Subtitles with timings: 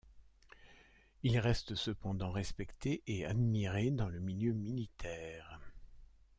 [1.21, 5.59] Il reste cependant respecté et admiré dans le milieu militaire.